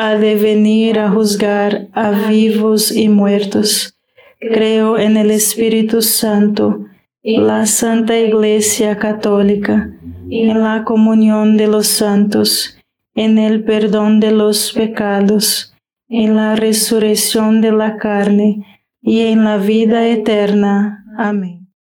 ha 0.00 0.14
de 0.16 0.36
venir 0.36 1.00
a 1.00 1.10
juzgar 1.10 1.88
a 1.92 2.12
vivos 2.28 2.92
y 2.92 3.08
muertos. 3.08 3.98
Creo 4.38 4.96
en 4.96 5.16
el 5.16 5.32
Espíritu 5.32 6.02
Santo, 6.02 6.86
la 7.24 7.66
Santa 7.66 8.16
Iglesia 8.16 8.96
Católica, 8.96 9.90
en 10.30 10.62
la 10.62 10.84
comunión 10.84 11.56
de 11.56 11.66
los 11.66 11.88
santos, 11.88 12.78
en 13.16 13.38
el 13.38 13.64
perdón 13.64 14.20
de 14.20 14.30
los 14.30 14.72
pecados, 14.72 15.74
en 16.08 16.36
la 16.36 16.54
resurrección 16.54 17.60
de 17.60 17.72
la 17.72 17.96
carne 17.96 18.84
y 19.02 19.22
en 19.22 19.42
la 19.42 19.56
vida 19.56 20.06
eterna. 20.06 21.04
Amén. 21.18 21.72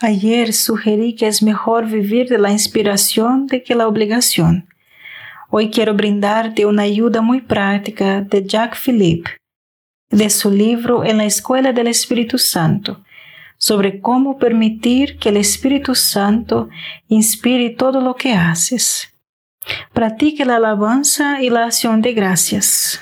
Ayer 0.00 0.52
sugerí 0.52 1.14
que 1.14 1.28
es 1.28 1.40
mejor 1.40 1.86
vivir 1.86 2.28
de 2.28 2.38
la 2.38 2.50
inspiración 2.50 3.46
de 3.46 3.62
que 3.62 3.76
la 3.76 3.86
obligación. 3.86 4.71
Hoy 5.54 5.68
quiero 5.68 5.92
brindarte 5.92 6.64
una 6.64 6.84
ayuda 6.84 7.20
muy 7.20 7.42
práctica 7.42 8.22
de 8.22 8.42
Jacques 8.46 8.80
Philippe, 8.80 9.32
de 10.08 10.30
su 10.30 10.50
libro 10.50 11.04
En 11.04 11.18
la 11.18 11.26
Escuela 11.26 11.74
del 11.74 11.88
Espíritu 11.88 12.38
Santo, 12.38 13.04
sobre 13.58 14.00
cómo 14.00 14.38
permitir 14.38 15.18
que 15.18 15.28
el 15.28 15.36
Espíritu 15.36 15.94
Santo 15.94 16.70
inspire 17.06 17.68
todo 17.68 18.00
lo 18.00 18.14
que 18.14 18.32
haces. 18.32 19.12
Practique 19.92 20.46
la 20.46 20.56
alabanza 20.56 21.42
y 21.42 21.50
la 21.50 21.66
acción 21.66 22.00
de 22.00 22.14
gracias. 22.14 22.98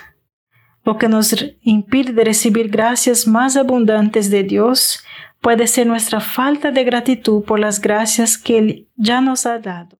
Lo 0.85 0.99
que 0.99 1.09
nos 1.09 1.33
impide 1.63 2.13
de 2.13 2.25
recibir 2.25 2.69
gracias 2.69 3.29
más 3.29 3.57
abundantes 3.57 4.29
de 4.29 4.43
Dios 4.43 5.05
puede 5.41 5.69
ser 5.69 5.87
nuestra 5.87 6.19
falta 6.19 6.73
de 6.73 6.83
gratitud 6.83 7.45
por 7.45 7.61
las 7.61 7.81
gracias 7.81 8.37
que 8.37 8.59
Él 8.59 8.89
ya 8.97 9.21
nos 9.21 9.47
ha 9.47 9.61
dado. 9.61 10.00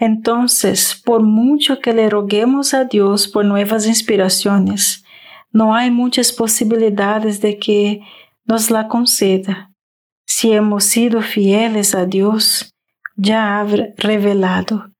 entonces, 0.00 1.00
por 1.04 1.22
mucho 1.22 1.78
que 1.78 1.92
le 1.92 2.10
roguemos 2.10 2.74
a 2.74 2.84
Dios 2.84 3.28
por 3.28 3.44
nuevas 3.44 3.86
inspiraciones, 3.86 5.04
no 5.52 5.74
hay 5.74 5.92
muchas 5.92 6.32
posibilidades 6.32 7.40
de 7.40 7.58
que 7.58 8.00
nos 8.44 8.70
la 8.70 8.88
conceda. 8.88 9.72
Si 10.26 10.52
hemos 10.52 10.84
sido 10.84 11.22
fieles 11.22 11.94
a 11.94 12.06
Dios, 12.06 12.74
ya 13.14 13.60
ha 13.60 13.66
revelado 13.96 14.90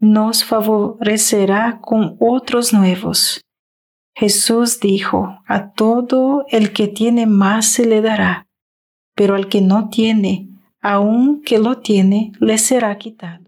nos 0.00 0.44
favorecerá 0.44 1.80
con 1.80 2.16
otros 2.20 2.72
nuevos. 2.72 3.40
Jesús 4.14 4.80
dijo, 4.80 5.38
a 5.46 5.72
todo 5.72 6.44
el 6.48 6.72
que 6.72 6.88
tiene 6.88 7.26
más 7.26 7.66
se 7.66 7.86
le 7.86 8.00
dará, 8.00 8.46
pero 9.14 9.34
al 9.34 9.48
que 9.48 9.60
no 9.60 9.88
tiene, 9.88 10.48
aun 10.80 11.42
que 11.42 11.58
lo 11.58 11.78
tiene, 11.78 12.32
le 12.40 12.58
será 12.58 12.96
quitado. 12.98 13.47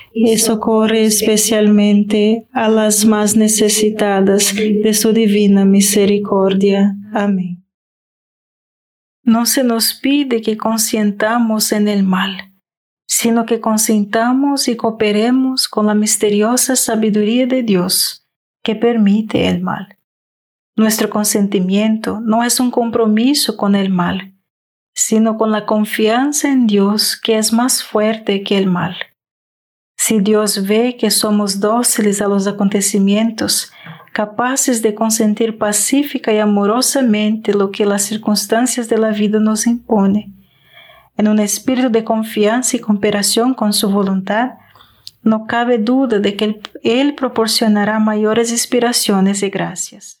y 0.13 0.37
socorre 0.37 1.05
especialmente 1.05 2.47
a 2.51 2.69
las 2.69 3.05
más 3.05 3.35
necesitadas 3.35 4.53
de 4.55 4.93
su 4.93 5.13
divina 5.13 5.65
misericordia. 5.65 6.95
Amén. 7.13 7.63
No 9.23 9.45
se 9.45 9.63
nos 9.63 9.93
pide 9.93 10.41
que 10.41 10.57
consientamos 10.57 11.71
en 11.71 11.87
el 11.87 12.03
mal, 12.03 12.53
sino 13.07 13.45
que 13.45 13.61
consintamos 13.61 14.67
y 14.67 14.75
cooperemos 14.75 15.67
con 15.67 15.85
la 15.85 15.93
misteriosa 15.93 16.75
sabiduría 16.75 17.45
de 17.45 17.63
Dios 17.63 18.27
que 18.63 18.75
permite 18.75 19.47
el 19.47 19.61
mal. 19.61 19.97
Nuestro 20.75 21.09
consentimiento 21.09 22.19
no 22.21 22.43
es 22.43 22.59
un 22.59 22.71
compromiso 22.71 23.57
con 23.57 23.75
el 23.75 23.89
mal, 23.89 24.33
sino 24.93 25.37
con 25.37 25.51
la 25.51 25.65
confianza 25.65 26.49
en 26.49 26.67
Dios 26.67 27.19
que 27.19 27.37
es 27.37 27.53
más 27.53 27.83
fuerte 27.83 28.43
que 28.43 28.57
el 28.57 28.67
mal. 28.67 28.95
Si 30.03 30.19
Dios 30.19 30.65
ve 30.65 30.97
que 30.97 31.11
somos 31.11 31.59
dóciles 31.59 32.23
a 32.23 32.27
los 32.27 32.47
acontecimientos, 32.47 33.71
capaces 34.13 34.81
de 34.81 34.95
consentir 34.95 35.59
pacífica 35.59 36.33
y 36.33 36.39
amorosamente 36.39 37.53
lo 37.53 37.69
que 37.69 37.85
las 37.85 38.01
circunstancias 38.01 38.89
de 38.89 38.97
la 38.97 39.11
vida 39.11 39.39
nos 39.39 39.67
impone. 39.67 40.33
En 41.17 41.27
un 41.27 41.37
espíritu 41.37 41.91
de 41.91 42.03
confianza 42.03 42.77
y 42.77 42.79
cooperación 42.79 43.53
con 43.53 43.73
su 43.73 43.91
voluntad, 43.91 44.53
no 45.21 45.45
cabe 45.45 45.77
duda 45.77 46.17
de 46.17 46.35
que 46.35 46.59
Él 46.81 47.13
proporcionará 47.13 47.99
mayores 47.99 48.49
inspiraciones 48.51 49.43
y 49.43 49.51
gracias. 49.51 50.20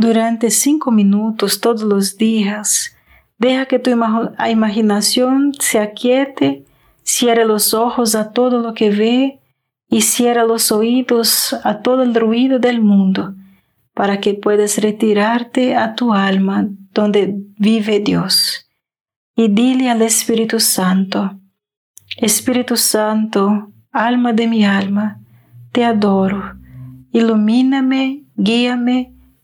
Durante 0.00 0.50
cinco 0.50 0.90
minutos 0.90 1.60
todos 1.60 1.82
los 1.82 2.16
días, 2.16 2.96
Deja 3.40 3.64
que 3.64 3.78
tu 3.78 3.90
imaginación 3.90 5.54
se 5.58 5.78
aquiete, 5.78 6.66
cierre 7.02 7.46
los 7.46 7.72
ojos 7.72 8.14
a 8.14 8.32
todo 8.32 8.60
lo 8.60 8.74
que 8.74 8.90
ve 8.90 9.40
y 9.88 10.02
cierra 10.02 10.44
los 10.44 10.70
oídos 10.70 11.56
a 11.64 11.80
todo 11.80 12.02
el 12.02 12.14
ruido 12.14 12.58
del 12.58 12.82
mundo, 12.82 13.34
para 13.94 14.20
que 14.20 14.34
puedas 14.34 14.76
retirarte 14.76 15.74
a 15.74 15.94
tu 15.94 16.12
alma 16.12 16.68
donde 16.92 17.34
vive 17.56 18.00
Dios. 18.00 18.68
Y 19.34 19.48
dile 19.48 19.88
al 19.88 20.02
Espíritu 20.02 20.60
Santo, 20.60 21.40
Espíritu 22.18 22.76
Santo, 22.76 23.72
alma 23.90 24.34
de 24.34 24.46
mi 24.48 24.66
alma, 24.66 25.18
te 25.72 25.82
adoro, 25.82 26.56
ilumíname, 27.10 28.24
guíame, 28.36 29.14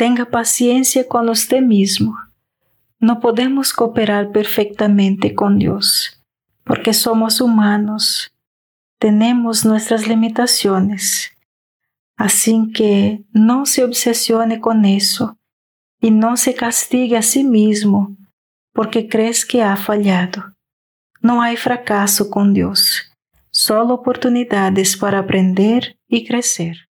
tenga 0.00 0.24
paciencia 0.24 1.06
con 1.06 1.28
usted 1.28 1.60
mismo. 1.60 2.16
No 3.00 3.20
podemos 3.20 3.74
cooperar 3.74 4.32
perfectamente 4.32 5.34
con 5.34 5.58
Dios, 5.58 6.24
porque 6.64 6.94
somos 6.94 7.42
humanos, 7.42 8.32
tenemos 8.98 9.66
nuestras 9.66 10.08
limitaciones. 10.08 11.32
Así 12.16 12.72
que 12.74 13.26
no 13.34 13.66
se 13.66 13.84
obsesione 13.84 14.58
con 14.58 14.86
eso 14.86 15.36
y 16.00 16.10
no 16.10 16.38
se 16.38 16.54
castigue 16.54 17.18
a 17.18 17.22
sí 17.22 17.44
mismo 17.44 18.16
porque 18.72 19.06
crees 19.06 19.44
que 19.44 19.62
ha 19.62 19.76
fallado. 19.76 20.54
No 21.20 21.42
hay 21.42 21.58
fracaso 21.58 22.30
con 22.30 22.54
Dios, 22.54 23.12
solo 23.50 23.96
oportunidades 23.96 24.96
para 24.96 25.18
aprender 25.18 25.98
y 26.08 26.26
crecer. 26.26 26.89